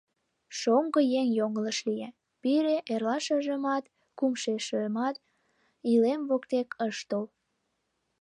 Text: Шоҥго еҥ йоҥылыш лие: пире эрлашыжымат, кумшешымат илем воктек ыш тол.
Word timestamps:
Шоҥго 0.59 1.01
еҥ 1.19 1.27
йоҥылыш 1.37 1.77
лие: 1.89 2.09
пире 2.41 2.75
эрлашыжымат, 2.93 3.83
кумшешымат 4.17 5.15
илем 5.91 6.21
воктек 6.29 6.69
ыш 6.87 6.97
тол. 7.09 7.25